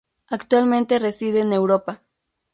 Actualmente 0.29 0.97
reside 0.97 1.41
en 1.41 1.53
Europa. 1.53 2.01